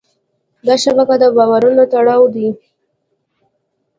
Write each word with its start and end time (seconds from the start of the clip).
دا 0.65 0.75
شبکه 0.83 1.15
د 1.21 1.23
باورونو 1.37 1.83
تړاو 1.93 2.23
دی. 2.35 2.47